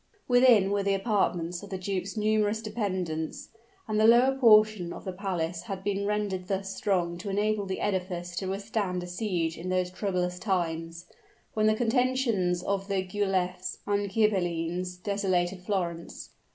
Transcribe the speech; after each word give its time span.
Within 0.27 0.71
were 0.71 0.81
the 0.81 0.95
apartments 0.95 1.61
of 1.61 1.69
the 1.69 1.77
duke's 1.77 2.17
numerous 2.17 2.63
dependents; 2.63 3.49
and 3.87 3.99
the 3.99 4.07
lower 4.07 4.35
portion 4.35 4.91
of 4.91 5.05
the 5.05 5.11
palace 5.13 5.61
had 5.69 5.83
been 5.83 6.07
rendered 6.07 6.47
thus 6.47 6.75
strong 6.75 7.19
to 7.19 7.29
enable 7.29 7.67
the 7.67 7.79
edifice 7.79 8.35
to 8.37 8.47
withstand 8.47 9.03
a 9.03 9.07
siege 9.07 9.59
in 9.59 9.69
those 9.69 9.91
troublous 9.91 10.39
times, 10.39 11.05
when 11.53 11.67
the 11.67 11.75
contentions 11.75 12.63
of 12.63 12.87
the 12.87 13.03
Guelphs 13.03 13.77
and 13.85 14.09
Ghibelines 14.09 14.97
desolated 14.97 15.61
Florence. 15.61 16.31